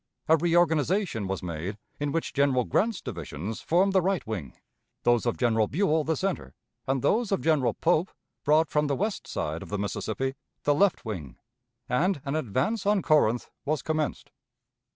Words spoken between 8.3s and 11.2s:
brought from the west side of the Mississippi, the left